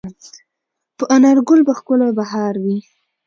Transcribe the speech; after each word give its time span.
په 0.97 1.03
انارګل 1.15 1.59
به 1.67 1.73
ښکلی 1.79 2.09
بهار 2.17 2.53
وي 2.63 2.77